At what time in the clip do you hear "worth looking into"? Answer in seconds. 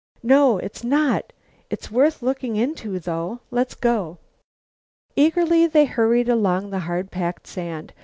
1.91-2.97